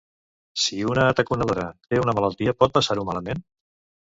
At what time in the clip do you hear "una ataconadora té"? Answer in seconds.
0.91-2.01